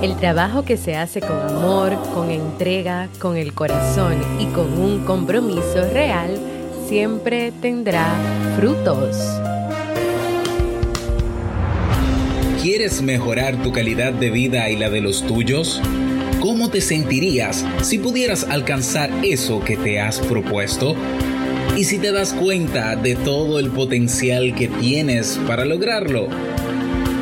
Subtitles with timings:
[0.00, 5.04] El trabajo que se hace con amor, con entrega, con el corazón y con un
[5.04, 6.38] compromiso real
[6.86, 8.06] siempre tendrá
[8.56, 9.16] frutos.
[12.62, 15.82] ¿Quieres mejorar tu calidad de vida y la de los tuyos?
[16.40, 20.94] ¿Cómo te sentirías si pudieras alcanzar eso que te has propuesto?
[21.76, 26.28] ¿Y si te das cuenta de todo el potencial que tienes para lograrlo?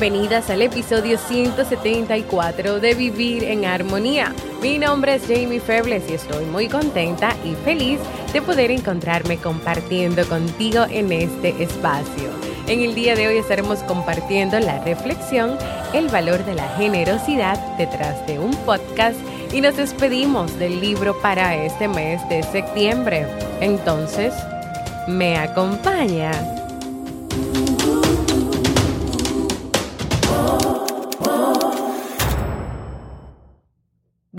[0.00, 4.34] Bienvenidas al episodio 174 de Vivir en Armonía.
[4.62, 8.00] Mi nombre es Jamie Febles y estoy muy contenta y feliz
[8.32, 12.30] de poder encontrarme compartiendo contigo en este espacio.
[12.66, 15.58] En el día de hoy estaremos compartiendo la reflexión,
[15.92, 19.20] el valor de la generosidad detrás de un podcast
[19.52, 23.26] y nos despedimos del libro para este mes de septiembre.
[23.60, 24.32] Entonces,
[25.06, 26.59] ¿me acompaña?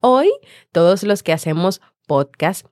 [0.00, 0.30] Hoy
[0.72, 2.66] todos los que hacemos podcast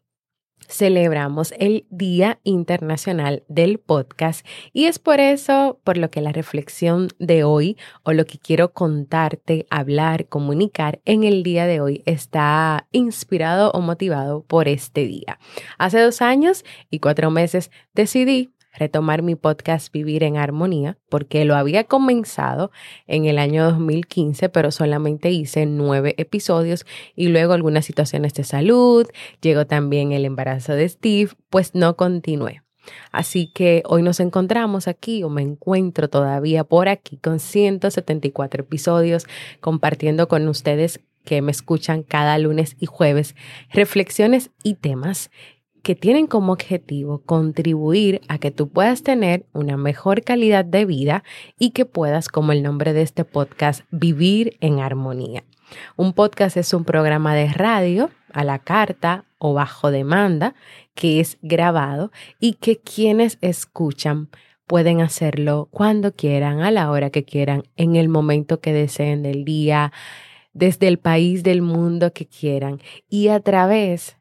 [0.68, 7.08] celebramos el Día Internacional del Podcast y es por eso por lo que la reflexión
[7.18, 12.86] de hoy o lo que quiero contarte, hablar, comunicar en el día de hoy está
[12.92, 15.38] inspirado o motivado por este día.
[15.78, 21.56] Hace dos años y cuatro meses decidí retomar mi podcast Vivir en Armonía, porque lo
[21.56, 22.70] había comenzado
[23.06, 29.06] en el año 2015, pero solamente hice nueve episodios y luego algunas situaciones de salud,
[29.40, 32.62] llegó también el embarazo de Steve, pues no continué.
[33.10, 39.26] Así que hoy nos encontramos aquí o me encuentro todavía por aquí con 174 episodios
[39.60, 43.34] compartiendo con ustedes que me escuchan cada lunes y jueves
[43.72, 45.30] reflexiones y temas
[45.86, 51.22] que tienen como objetivo contribuir a que tú puedas tener una mejor calidad de vida
[51.60, 55.44] y que puedas, como el nombre de este podcast, vivir en armonía.
[55.94, 60.56] Un podcast es un programa de radio a la carta o bajo demanda
[60.96, 62.10] que es grabado
[62.40, 64.28] y que quienes escuchan
[64.66, 69.44] pueden hacerlo cuando quieran, a la hora que quieran, en el momento que deseen del
[69.44, 69.92] día,
[70.52, 74.15] desde el país del mundo que quieran y a través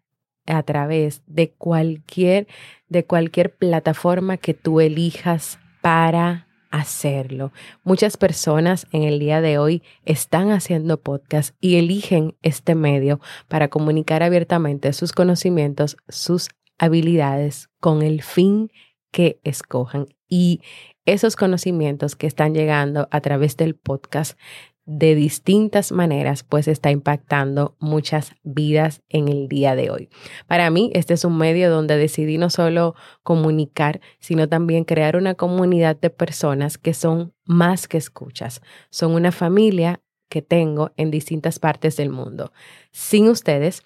[0.46, 2.48] a través de cualquier,
[2.90, 7.54] de cualquier plataforma que tú elijas para hacerlo.
[7.84, 13.70] Muchas personas en el día de hoy están haciendo podcast y eligen este medio para
[13.70, 18.72] comunicar abiertamente sus conocimientos, sus habilidades con el fin
[19.12, 20.08] que escojan.
[20.28, 20.62] Y
[21.06, 24.38] esos conocimientos que están llegando a través del podcast
[24.86, 30.10] de distintas maneras, pues está impactando muchas vidas en el día de hoy.
[30.48, 35.34] Para mí, este es un medio donde decidí no solo comunicar, sino también crear una
[35.34, 38.62] comunidad de personas que son más que escuchas.
[38.92, 42.52] Son una familia que tengo en distintas partes del mundo.
[42.92, 43.84] Sin ustedes,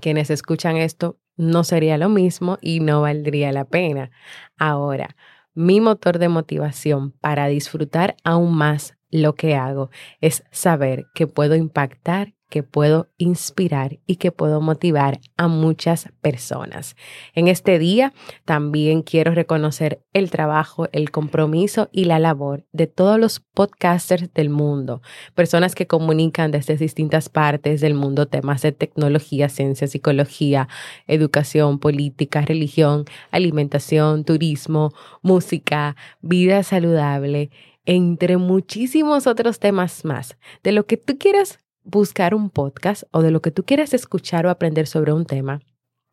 [0.00, 4.10] quienes escuchan esto, no sería lo mismo y no valdría la pena.
[4.56, 5.16] Ahora,
[5.54, 9.90] mi motor de motivación para disfrutar aún más lo que hago
[10.20, 16.94] es saber que puedo impactar que puedo inspirar y que puedo motivar a muchas personas.
[17.34, 18.12] En este día
[18.44, 24.50] también quiero reconocer el trabajo, el compromiso y la labor de todos los podcasters del
[24.50, 25.02] mundo,
[25.34, 30.68] personas que comunican desde distintas partes del mundo temas de tecnología, ciencia, psicología,
[31.08, 37.50] educación, política, religión, alimentación, turismo, música, vida saludable
[37.84, 40.36] entre muchísimos otros temas más.
[40.62, 44.46] De lo que tú quieras buscar un podcast o de lo que tú quieras escuchar
[44.46, 45.60] o aprender sobre un tema,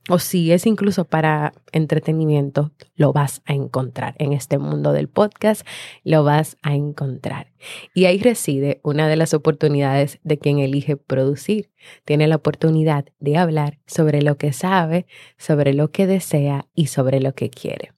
[0.09, 5.65] o si es incluso para entretenimiento, lo vas a encontrar en este mundo del podcast,
[6.03, 7.51] lo vas a encontrar.
[7.93, 11.69] Y ahí reside una de las oportunidades de quien elige producir.
[12.03, 15.05] Tiene la oportunidad de hablar sobre lo que sabe,
[15.37, 17.91] sobre lo que desea y sobre lo que quiere.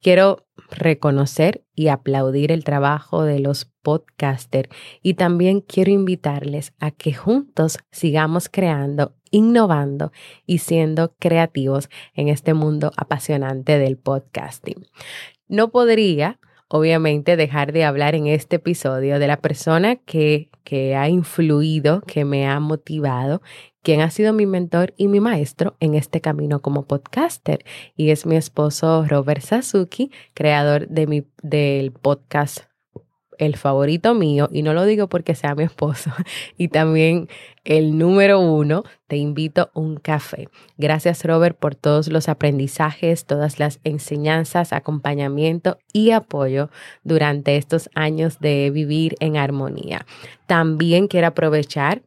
[0.00, 4.68] Quiero reconocer y aplaudir el trabajo de los podcasters
[5.02, 10.12] y también quiero invitarles a que juntos sigamos creando, innovando
[10.46, 14.86] y siendo creativos en este mundo apasionante del podcasting.
[15.48, 21.08] No podría obviamente dejar de hablar en este episodio de la persona que, que ha
[21.08, 23.42] influido, que me ha motivado,
[23.82, 27.64] quien ha sido mi mentor y mi maestro en este camino como podcaster.
[27.96, 32.64] Y es mi esposo Robert Sasuki, creador de mi, del podcast
[33.38, 36.10] el favorito mío, y no lo digo porque sea mi esposo,
[36.58, 37.28] y también
[37.64, 40.48] el número uno, te invito a un café.
[40.76, 46.70] Gracias Robert por todos los aprendizajes, todas las enseñanzas, acompañamiento y apoyo
[47.04, 50.06] durante estos años de vivir en armonía.
[50.46, 52.02] También quiero aprovechar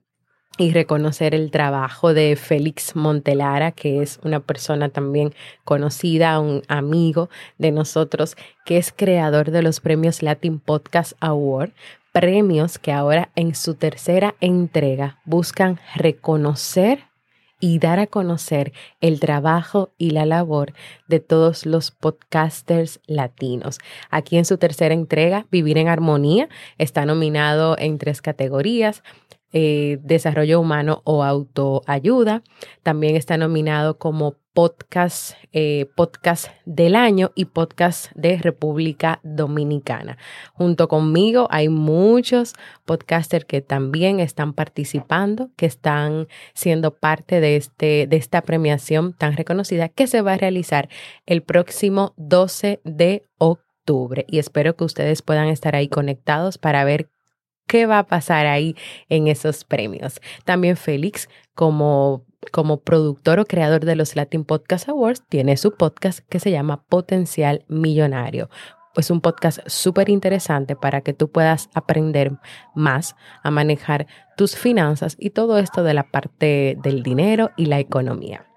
[0.57, 5.33] y reconocer el trabajo de Félix Montelara, que es una persona también
[5.63, 11.71] conocida, un amigo de nosotros, que es creador de los premios Latin Podcast Award,
[12.11, 17.03] premios que ahora en su tercera entrega buscan reconocer
[17.59, 18.71] y dar a conocer
[19.01, 20.73] el trabajo y la labor
[21.07, 23.79] de todos los podcasters latinos.
[24.09, 29.03] Aquí en su tercera entrega, Vivir en Armonía, está nominado en tres categorías,
[29.53, 32.43] eh, desarrollo humano o autoayuda.
[32.83, 40.17] También está nominado como podcast, eh, podcast del año y podcast de República Dominicana.
[40.53, 48.07] Junto conmigo hay muchos podcasters que también están participando, que están siendo parte de, este,
[48.07, 50.89] de esta premiación tan reconocida que se va a realizar
[51.27, 54.25] el próximo 12 de octubre.
[54.27, 57.11] Y espero que ustedes puedan estar ahí conectados para ver
[57.67, 58.75] qué va a pasar ahí
[59.09, 60.19] en esos premios.
[60.45, 66.19] También Félix, como, como productor o creador de los Latin Podcast Awards, tiene su podcast
[66.29, 68.49] que se llama Potencial Millonario.
[68.95, 72.31] Es un podcast súper interesante para que tú puedas aprender
[72.73, 74.07] más a manejar
[74.37, 78.47] tus finanzas y todo esto de la parte del dinero y la economía.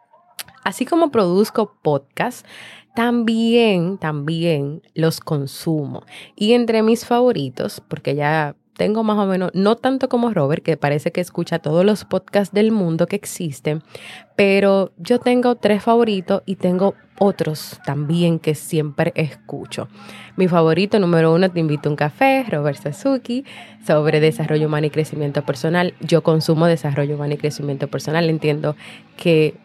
[0.64, 2.46] Así como produzco podcasts,
[2.94, 6.04] también, también los consumo.
[6.36, 10.78] Y entre mis favoritos, porque ya tengo más o menos, no tanto como Robert, que
[10.78, 13.82] parece que escucha todos los podcasts del mundo que existen,
[14.36, 19.88] pero yo tengo tres favoritos y tengo otros también que siempre escucho.
[20.36, 23.44] Mi favorito número uno, Te invito a un café, Robert Sasuki,
[23.86, 25.92] sobre desarrollo humano y crecimiento personal.
[26.00, 28.30] Yo consumo desarrollo humano y crecimiento personal.
[28.30, 28.76] Entiendo
[29.18, 29.58] que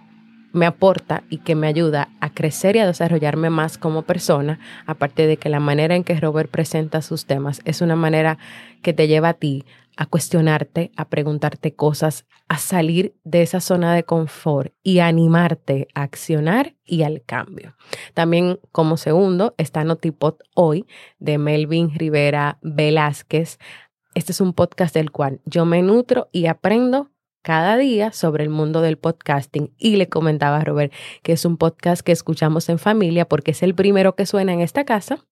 [0.56, 5.28] me aporta y que me ayuda a crecer y a desarrollarme más como persona, aparte
[5.28, 8.38] de que la manera en que Robert presenta sus temas es una manera
[8.82, 9.66] que te lleva a ti
[9.98, 15.88] a cuestionarte, a preguntarte cosas, a salir de esa zona de confort y a animarte
[15.94, 17.76] a accionar y al cambio.
[18.14, 20.86] También como segundo está Notipod Hoy
[21.20, 23.58] de Melvin Rivera Velázquez.
[24.16, 27.10] Este es un podcast del cual yo me nutro y aprendo
[27.46, 29.72] cada día sobre el mundo del podcasting.
[29.78, 33.62] Y le comentaba a Robert que es un podcast que escuchamos en familia porque es
[33.62, 35.24] el primero que suena en esta casa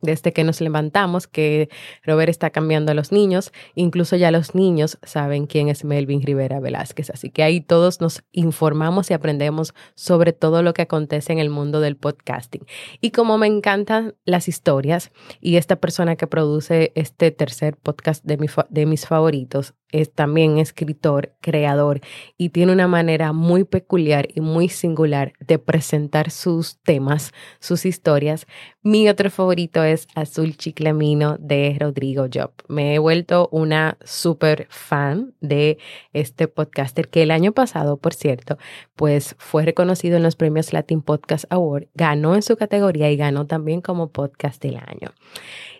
[0.00, 1.68] desde que nos levantamos, que
[2.02, 6.58] Robert está cambiando a los niños, incluso ya los niños saben quién es Melvin Rivera
[6.58, 11.38] Velázquez, así que ahí todos nos informamos y aprendemos sobre todo lo que acontece en
[11.38, 12.66] el mundo del podcasting.
[13.00, 18.38] Y como me encantan las historias y esta persona que produce este tercer podcast de,
[18.70, 22.00] de mis favoritos, es también escritor, creador
[22.36, 28.46] y tiene una manera muy peculiar y muy singular de presentar sus temas, sus historias.
[28.82, 32.52] Mi otro favorito es Azul Chiclamino de Rodrigo Job.
[32.68, 35.78] Me he vuelto una súper fan de
[36.12, 38.56] este podcaster que el año pasado, por cierto,
[38.96, 43.46] pues fue reconocido en los premios Latin Podcast Award, ganó en su categoría y ganó
[43.46, 45.12] también como podcast del año.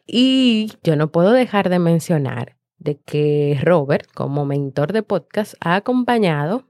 [0.07, 5.77] Y yo no puedo dejar de mencionar de que Robert, como mentor de podcast, ha
[5.77, 6.65] acompañado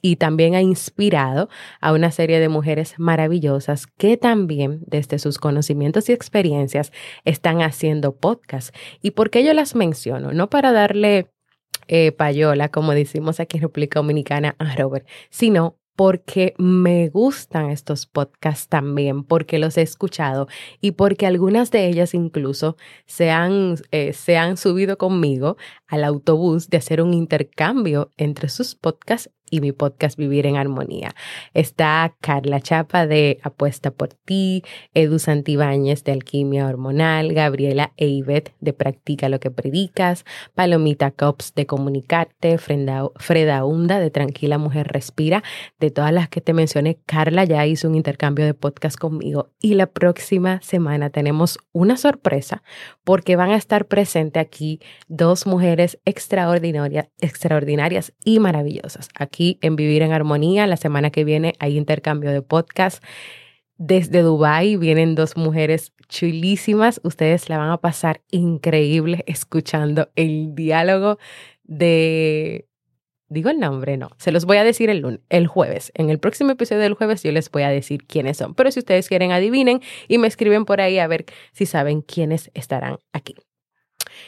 [0.00, 1.48] y también ha inspirado
[1.80, 6.92] a una serie de mujeres maravillosas que también desde sus conocimientos y experiencias
[7.24, 8.74] están haciendo podcast.
[9.02, 10.32] ¿Y por qué yo las menciono?
[10.32, 11.28] No para darle
[11.88, 18.06] eh, payola, como decimos aquí en República Dominicana, a Robert, sino porque me gustan estos
[18.06, 20.46] podcasts también, porque los he escuchado
[20.80, 22.76] y porque algunas de ellas incluso
[23.06, 28.74] se han, eh, se han subido conmigo al autobús de hacer un intercambio entre sus
[28.74, 31.14] podcasts y mi podcast Vivir en Armonía.
[31.54, 34.62] Está Carla Chapa de Apuesta por Ti,
[34.94, 40.24] Edu Santibáñez de Alquimia Hormonal, Gabriela Eivet de Practica lo que predicas,
[40.54, 45.42] Palomita Cops de Comunicarte, Freda, Hunda de Tranquila Mujer Respira.
[45.80, 49.74] De todas las que te mencioné, Carla ya hizo un intercambio de podcast conmigo y
[49.74, 52.62] la próxima semana tenemos una sorpresa
[53.04, 59.08] porque van a estar presentes aquí dos mujeres extraordinarias, extraordinarias y maravillosas.
[59.38, 60.66] En Vivir en Armonía.
[60.66, 63.02] La semana que viene hay intercambio de podcast.
[63.78, 67.00] Desde Dubai vienen dos mujeres chulísimas.
[67.04, 71.18] Ustedes la van a pasar increíble escuchando el diálogo
[71.64, 72.66] de
[73.28, 74.10] Digo el nombre, no.
[74.18, 75.90] Se los voy a decir el, lunes, el jueves.
[75.94, 78.54] En el próximo episodio del jueves yo les voy a decir quiénes son.
[78.54, 82.52] Pero si ustedes quieren, adivinen y me escriben por ahí a ver si saben quiénes
[82.54, 83.34] estarán aquí.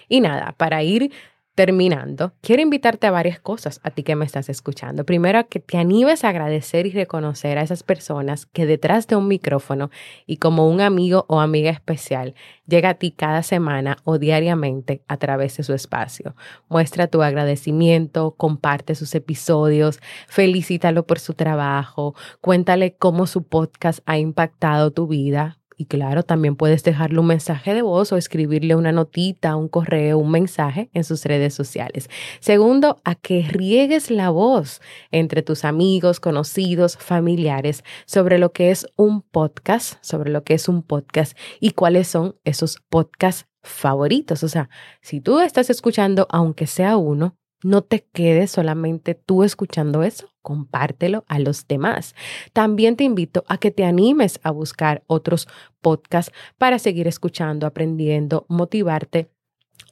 [0.09, 1.13] Y nada, para ir
[1.59, 5.05] Terminando, quiero invitarte a varias cosas a ti que me estás escuchando.
[5.05, 9.27] Primero, que te animes a agradecer y reconocer a esas personas que detrás de un
[9.27, 9.91] micrófono
[10.25, 12.37] y como un amigo o amiga especial
[12.69, 16.37] llega a ti cada semana o diariamente a través de su espacio.
[16.69, 19.99] Muestra tu agradecimiento, comparte sus episodios,
[20.29, 26.57] felicítalo por su trabajo, cuéntale cómo su podcast ha impactado tu vida, y claro, también
[26.57, 31.05] puedes dejarle un mensaje de voz o escribirle una notita, un correo, un mensaje en
[31.05, 32.11] sus redes sociales.
[32.41, 34.81] Segundo, a que riegues la voz
[35.13, 40.69] entre tus amigos, conocidos, familiares sobre lo que es un podcast, sobre lo que es
[40.69, 44.43] un podcast y cuáles son esos podcasts favoritos.
[44.43, 44.69] O sea,
[45.01, 51.25] si tú estás escuchando, aunque sea uno, no te quedes solamente tú escuchando eso, compártelo
[51.29, 52.15] a los demás.
[52.53, 55.49] También te invito a que te animes a buscar otros
[55.81, 59.31] podcasts para seguir escuchando, aprendiendo, motivarte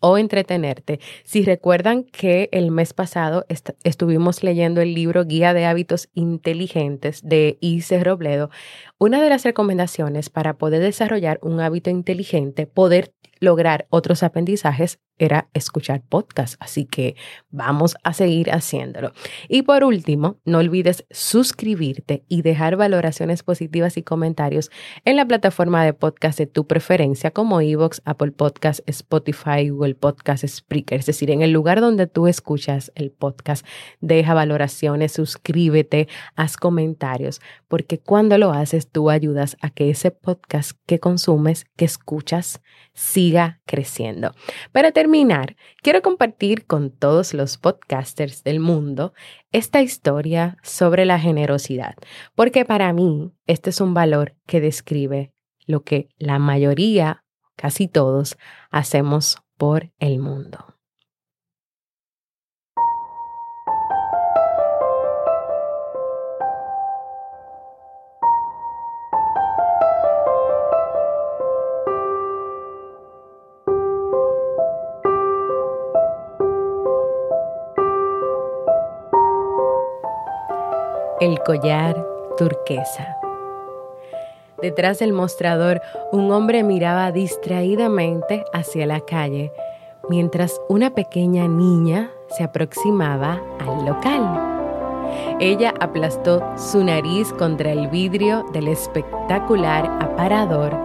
[0.00, 1.00] o entretenerte.
[1.24, 3.46] Si recuerdan que el mes pasado
[3.82, 8.50] estuvimos leyendo el libro Guía de Hábitos Inteligentes de Ice Robledo,
[8.98, 15.48] una de las recomendaciones para poder desarrollar un hábito inteligente, poder lograr otros aprendizajes era
[15.54, 17.16] escuchar podcast, así que
[17.48, 19.12] vamos a seguir haciéndolo.
[19.48, 24.70] Y por último, no olvides suscribirte y dejar valoraciones positivas y comentarios
[25.04, 30.46] en la plataforma de podcast de tu preferencia como Evox, Apple Podcast, Spotify, Google Podcast,
[30.46, 33.66] Spreaker, es decir, en el lugar donde tú escuchas el podcast,
[34.00, 40.72] deja valoraciones, suscríbete, haz comentarios, porque cuando lo haces tú ayudas a que ese podcast
[40.86, 42.60] que consumes, que escuchas,
[43.26, 44.32] siga creciendo.
[44.72, 49.14] Para terminar, quiero compartir con todos los podcasters del mundo
[49.50, 51.94] esta historia sobre la generosidad,
[52.36, 55.32] porque para mí este es un valor que describe
[55.66, 57.24] lo que la mayoría,
[57.56, 58.36] casi todos,
[58.70, 60.75] hacemos por el mundo.
[81.18, 81.96] El collar
[82.36, 83.16] turquesa.
[84.60, 85.80] Detrás del mostrador,
[86.12, 89.50] un hombre miraba distraídamente hacia la calle,
[90.10, 95.38] mientras una pequeña niña se aproximaba al local.
[95.40, 100.76] Ella aplastó su nariz contra el vidrio del espectacular aparador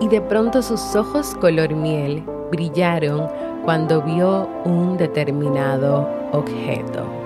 [0.00, 3.28] y de pronto sus ojos color miel brillaron
[3.66, 7.25] cuando vio un determinado objeto.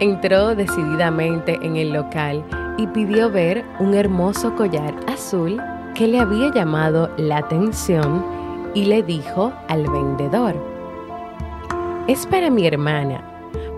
[0.00, 2.42] Entró decididamente en el local
[2.78, 5.60] y pidió ver un hermoso collar azul
[5.94, 8.24] que le había llamado la atención
[8.72, 10.54] y le dijo al vendedor,
[12.06, 13.22] es para mi hermana,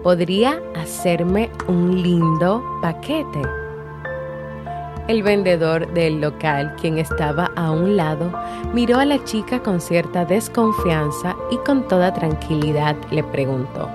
[0.04, 3.42] ¿podría hacerme un lindo paquete?
[5.08, 8.32] El vendedor del local, quien estaba a un lado,
[8.72, 13.90] miró a la chica con cierta desconfianza y con toda tranquilidad le preguntó,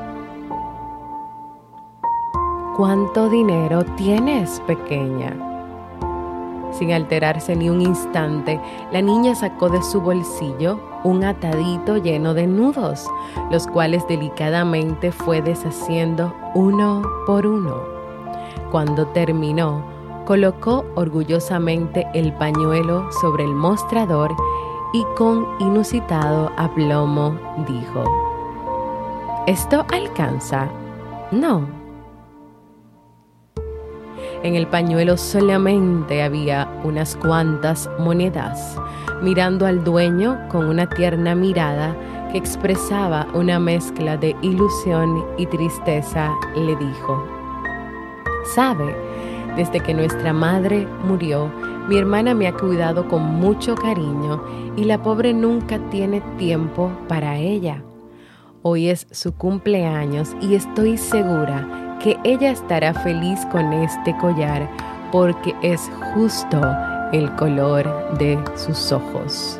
[2.77, 5.35] ¿Cuánto dinero tienes, pequeña?
[6.73, 12.45] Sin alterarse ni un instante, la niña sacó de su bolsillo un atadito lleno de
[12.45, 13.09] nudos,
[13.49, 17.77] los cuales delicadamente fue deshaciendo uno por uno.
[18.69, 19.83] Cuando terminó,
[20.25, 24.35] colocó orgullosamente el pañuelo sobre el mostrador
[24.93, 28.03] y con inusitado aplomo dijo,
[29.47, 30.69] ¿Esto alcanza?
[31.31, 31.76] No,
[34.43, 38.79] en el pañuelo solamente había unas cuantas monedas.
[39.21, 41.95] Mirando al dueño con una tierna mirada
[42.31, 47.25] que expresaba una mezcla de ilusión y tristeza, le dijo,
[48.53, 48.95] Sabe,
[49.55, 51.51] desde que nuestra madre murió,
[51.87, 54.43] mi hermana me ha cuidado con mucho cariño
[54.75, 57.81] y la pobre nunca tiene tiempo para ella.
[58.61, 64.69] Hoy es su cumpleaños y estoy segura que ella estará feliz con este collar
[65.11, 66.61] porque es justo
[67.13, 69.59] el color de sus ojos.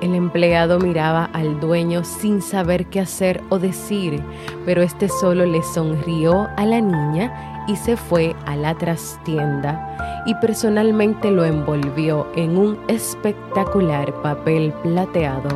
[0.00, 4.22] El empleado miraba al dueño sin saber qué hacer o decir,
[4.66, 10.34] pero este solo le sonrió a la niña y se fue a la trastienda y
[10.36, 15.48] personalmente lo envolvió en un espectacular papel plateado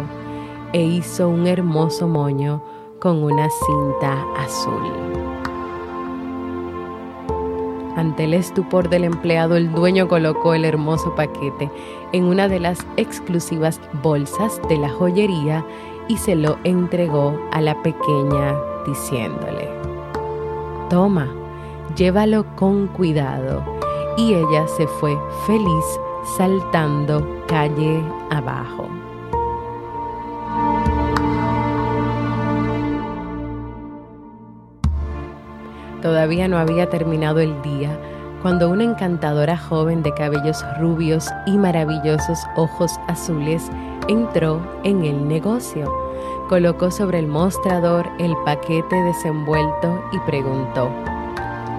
[0.72, 2.62] e hizo un hermoso moño
[3.00, 4.92] con una cinta azul.
[7.96, 11.70] Ante el estupor del empleado, el dueño colocó el hermoso paquete
[12.12, 15.64] en una de las exclusivas bolsas de la joyería
[16.06, 18.54] y se lo entregó a la pequeña
[18.86, 19.68] diciéndole,
[20.88, 21.28] Toma,
[21.96, 23.62] llévalo con cuidado.
[24.16, 25.84] Y ella se fue feliz
[26.36, 28.88] saltando calle abajo.
[36.02, 37.98] Todavía no había terminado el día
[38.42, 43.68] cuando una encantadora joven de cabellos rubios y maravillosos ojos azules
[44.06, 45.92] entró en el negocio.
[46.48, 50.88] Colocó sobre el mostrador el paquete desenvuelto y preguntó,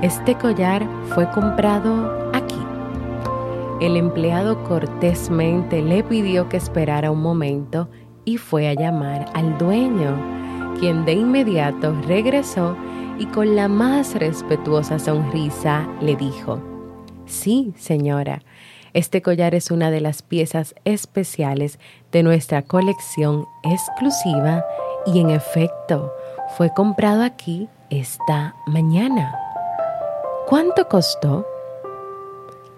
[0.01, 2.59] ¿este collar fue comprado aquí?
[3.79, 7.87] El empleado cortésmente le pidió que esperara un momento
[8.25, 10.13] y fue a llamar al dueño,
[10.77, 12.75] quien de inmediato regresó
[13.19, 16.59] y con la más respetuosa sonrisa le dijo,
[17.25, 18.41] Sí, señora,
[18.93, 21.77] este collar es una de las piezas especiales
[22.11, 24.65] de nuestra colección exclusiva
[25.05, 26.11] y en efecto
[26.57, 29.35] fue comprado aquí esta mañana.
[30.47, 31.45] ¿Cuánto costó?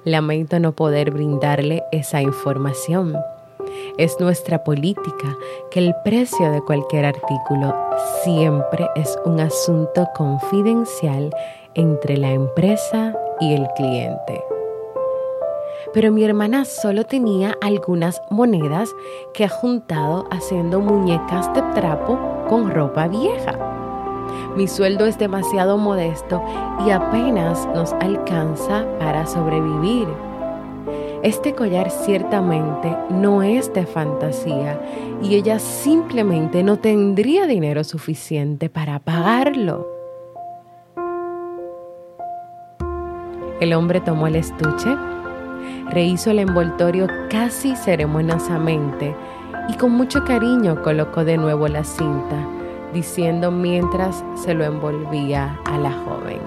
[0.04, 3.15] Lamento no poder brindarle esa información
[3.98, 5.38] es nuestra política
[5.70, 7.76] que el precio de cualquier artículo
[8.24, 11.30] siempre es un asunto confidencial
[11.76, 14.44] entre la empresa y el cliente.
[15.94, 18.89] Pero mi hermana solo tenía algunas monedas
[19.34, 22.17] que ha juntado haciendo muñecas de trapo
[22.48, 23.58] con ropa vieja.
[24.56, 26.41] Mi sueldo es demasiado modesto
[26.86, 30.08] y apenas nos alcanza para sobrevivir.
[31.23, 34.81] Este collar ciertamente no es de fantasía
[35.21, 39.88] y ella simplemente no tendría dinero suficiente para pagarlo.
[43.60, 44.89] El hombre tomó el estuche,
[45.91, 49.15] rehizo el envoltorio casi ceremoniosamente
[49.69, 52.47] y con mucho cariño colocó de nuevo la cinta,
[52.95, 56.39] diciendo mientras se lo envolvía a la joven.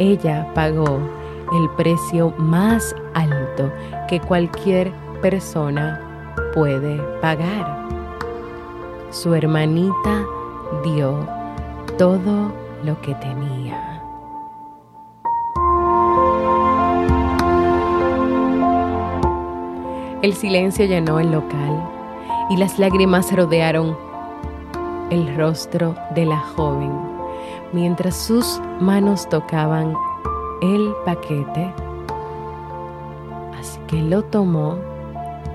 [0.00, 0.98] Ella pagó
[1.54, 3.72] el precio más alto
[4.08, 6.00] que cualquier persona
[6.52, 7.84] puede pagar.
[9.10, 10.24] Su hermanita
[10.82, 11.26] dio
[11.98, 14.02] todo lo que tenía.
[20.22, 21.90] El silencio llenó el local
[22.50, 23.96] y las lágrimas rodearon
[25.10, 27.14] el rostro de la joven
[27.74, 29.94] mientras sus manos tocaban
[30.60, 31.72] el paquete.
[33.58, 34.76] Así que lo tomó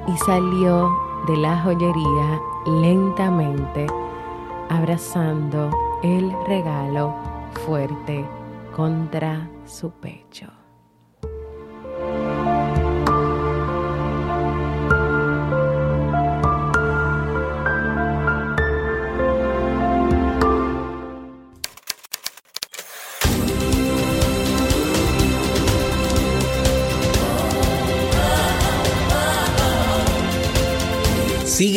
[0.08, 0.90] y salió
[1.28, 2.42] de la joyería
[2.82, 3.88] lentamente,
[4.70, 5.70] abrazando
[6.04, 7.14] el regalo
[7.66, 8.26] fuerte
[8.76, 10.59] contra su pecho.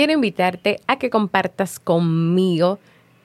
[0.00, 2.78] Quiero invitarte a que compartas conmigo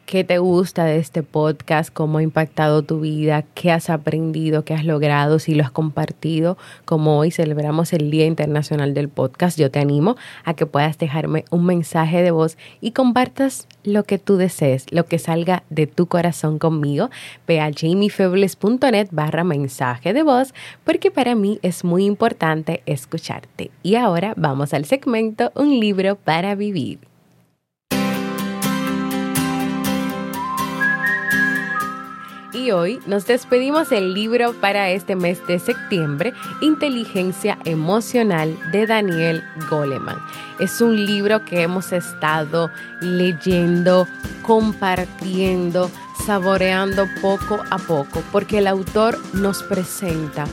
[0.06, 4.74] qué te gusta de este podcast, cómo ha impactado tu vida, qué has aprendido, qué
[4.74, 6.58] has logrado, si lo has compartido.
[6.86, 11.46] Como hoy celebramos el Día Internacional del Podcast, yo te animo a que puedas dejarme
[11.50, 16.06] un mensaje de voz y compartas lo que tú desees, lo que salga de tu
[16.06, 17.10] corazón conmigo.
[17.48, 23.72] Ve a jamiefebles.net barra mensaje de voz porque para mí es muy importante escucharte.
[23.82, 27.15] Y ahora vamos al segmento Un libro para vivir.
[32.72, 40.18] Hoy nos despedimos del libro para este mes de septiembre, Inteligencia Emocional de Daniel Goleman.
[40.60, 44.08] Es un libro que hemos estado leyendo,
[44.42, 45.92] compartiendo,
[46.26, 50.46] saboreando poco a poco, porque el autor nos presenta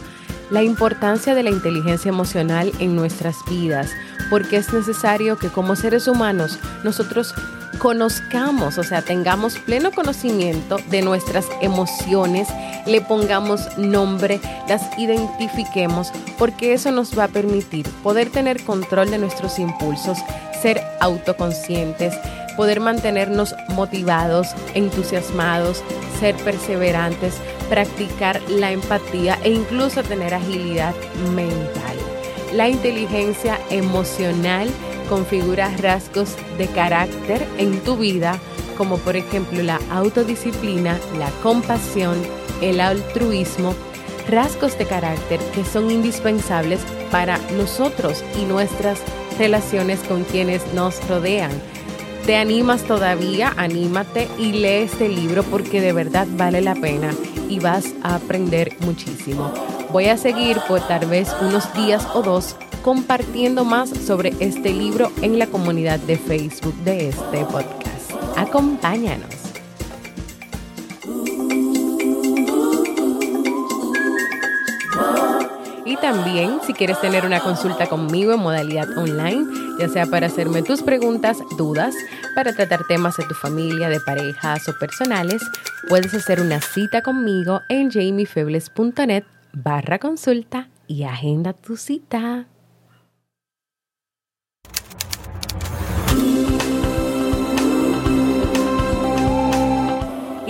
[0.51, 3.91] la importancia de la inteligencia emocional en nuestras vidas,
[4.29, 7.35] porque es necesario que como seres humanos nosotros
[7.83, 12.47] conozcamos, o sea, tengamos pleno conocimiento de nuestras emociones,
[12.87, 19.19] le pongamos nombre, las identifiquemos, porque eso nos va a permitir poder tener control de
[19.19, 20.17] nuestros impulsos,
[20.63, 22.15] ser autoconscientes,
[22.57, 25.83] poder mantenernos motivados, entusiasmados,
[26.21, 27.35] ser perseverantes,
[27.69, 30.95] practicar la empatía e incluso tener agilidad
[31.35, 31.97] mental.
[32.53, 34.69] La inteligencia emocional
[35.13, 38.39] configura rasgos de carácter en tu vida,
[38.79, 42.17] como por ejemplo la autodisciplina, la compasión,
[42.63, 43.75] el altruismo,
[44.31, 49.01] rasgos de carácter que son indispensables para nosotros y nuestras
[49.39, 51.51] relaciones con quienes nos rodean.
[52.25, 53.53] ¿Te animas todavía?
[53.59, 57.13] Anímate y lee este libro porque de verdad vale la pena
[57.51, 59.53] y vas a aprender muchísimo.
[59.91, 65.11] Voy a seguir por tal vez unos días o dos compartiendo más sobre este libro
[65.23, 68.13] en la comunidad de Facebook de este podcast.
[68.37, 69.31] Acompáñanos.
[75.85, 79.45] Y también, si quieres tener una consulta conmigo en modalidad online,
[79.79, 81.95] ya sea para hacerme tus preguntas, dudas,
[82.35, 85.43] para tratar temas de tu familia, de parejas o personales,
[85.89, 92.47] puedes hacer una cita conmigo en jamiefebles.net barra consulta y agenda tu cita.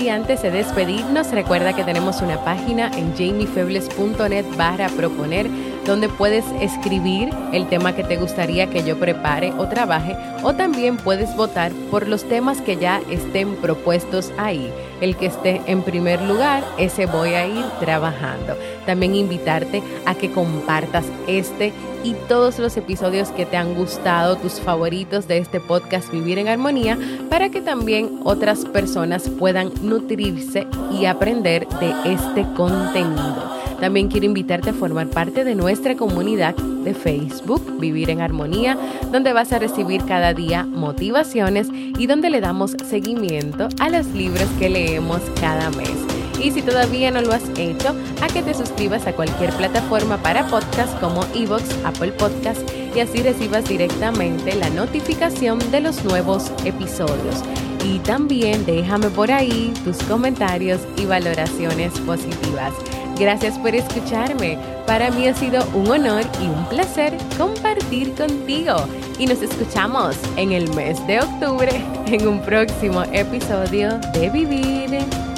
[0.02, 5.48] Y antes de despedirnos, recuerda que tenemos una página en jamiefebles.net barra proponer
[5.86, 10.96] donde puedes escribir el tema que te gustaría que yo prepare o trabaje o también
[10.96, 14.72] puedes votar por los temas que ya estén propuestos ahí.
[15.00, 18.56] El que esté en primer lugar, ese voy a ir trabajando.
[18.86, 21.72] También invitarte a que compartas este
[22.04, 26.48] y todos los episodios que te han gustado, tus favoritos de este podcast Vivir en
[26.48, 26.98] Armonía,
[27.30, 30.66] para que también otras personas puedan nutrirse
[30.98, 33.52] y aprender de este contenido.
[33.80, 38.78] También quiero invitarte a formar parte de nuestra comunidad de Facebook, Vivir en Armonía,
[39.10, 44.48] donde vas a recibir cada día motivaciones y donde le damos seguimiento a los libros
[44.60, 46.21] que leemos cada mes.
[46.42, 50.46] Y si todavía no lo has hecho, a que te suscribas a cualquier plataforma para
[50.48, 52.60] podcast como Evox, Apple Podcast
[52.94, 57.42] y así recibas directamente la notificación de los nuevos episodios.
[57.84, 62.72] Y también déjame por ahí tus comentarios y valoraciones positivas.
[63.18, 64.58] Gracias por escucharme.
[64.86, 68.76] Para mí ha sido un honor y un placer compartir contigo.
[69.18, 71.70] Y nos escuchamos en el mes de octubre
[72.06, 75.31] en un próximo episodio de Vivir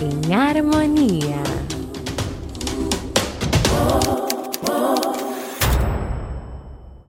[0.00, 1.42] en armonía.